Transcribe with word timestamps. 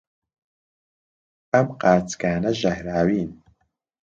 ئەم 1.53 1.67
قارچکانە 1.81 2.51
ژەهراوین. 2.59 3.31